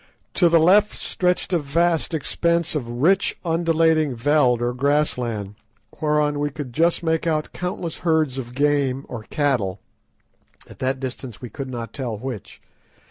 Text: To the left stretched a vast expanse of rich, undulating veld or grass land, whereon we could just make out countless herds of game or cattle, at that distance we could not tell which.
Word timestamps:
To 0.33 0.49
the 0.49 0.57
left 0.57 0.97
stretched 0.97 1.53
a 1.53 1.59
vast 1.59 2.15
expanse 2.15 2.73
of 2.73 2.89
rich, 3.03 3.37
undulating 3.45 4.15
veld 4.15 4.59
or 4.59 4.73
grass 4.73 5.15
land, 5.15 5.53
whereon 6.01 6.39
we 6.39 6.49
could 6.49 6.73
just 6.73 7.03
make 7.03 7.27
out 7.27 7.53
countless 7.53 7.97
herds 7.99 8.39
of 8.39 8.55
game 8.55 9.05
or 9.07 9.21
cattle, 9.25 9.79
at 10.67 10.79
that 10.79 10.99
distance 10.99 11.39
we 11.39 11.51
could 11.51 11.69
not 11.69 11.93
tell 11.93 12.17
which. 12.17 12.63